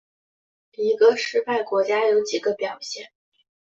[0.77, 3.11] 一个失败国家有几个表现。